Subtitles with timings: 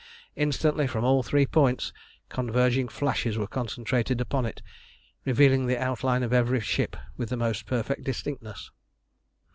[0.35, 1.93] Instantly from all three points
[2.27, 4.63] converging flashes were concentrated upon it,
[5.25, 8.71] revealing the outline of every ship with the most perfect distinctness.